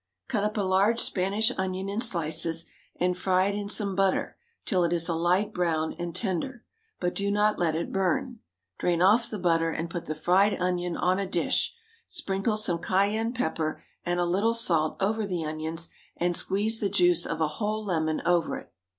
[0.27, 2.65] Cut up a large Spanish onion in slices,
[2.99, 4.35] and fry it in some butter
[4.65, 6.65] till it is a light brown and tender,
[6.99, 8.39] but do not let it burn;
[8.79, 11.75] drain off the butter and put the fried onion on a dish;
[12.07, 17.27] sprinkle some cayenne pepper and a little salt over the onions, and squeeze the juice
[17.27, 18.67] of a whole lemon over them.